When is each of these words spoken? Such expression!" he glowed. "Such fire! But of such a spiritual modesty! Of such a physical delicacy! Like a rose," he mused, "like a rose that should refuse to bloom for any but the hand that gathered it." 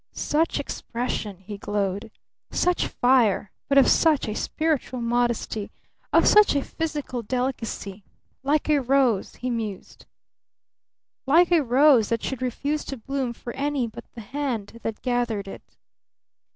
Such 0.13 0.59
expression!" 0.59 1.37
he 1.37 1.59
glowed. 1.59 2.09
"Such 2.49 2.87
fire! 2.87 3.51
But 3.69 3.77
of 3.77 3.87
such 3.87 4.27
a 4.27 4.33
spiritual 4.33 4.99
modesty! 4.99 5.69
Of 6.11 6.25
such 6.27 6.55
a 6.55 6.63
physical 6.63 7.21
delicacy! 7.21 8.03
Like 8.41 8.67
a 8.67 8.81
rose," 8.81 9.35
he 9.35 9.51
mused, 9.51 10.07
"like 11.27 11.51
a 11.51 11.61
rose 11.61 12.09
that 12.09 12.23
should 12.23 12.41
refuse 12.41 12.83
to 12.85 12.97
bloom 12.97 13.31
for 13.33 13.53
any 13.53 13.85
but 13.85 14.05
the 14.15 14.21
hand 14.21 14.79
that 14.81 15.03
gathered 15.03 15.47
it." 15.47 15.77